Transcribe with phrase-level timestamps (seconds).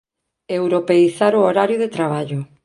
[0.59, 2.39] Europeizar o horario de traballo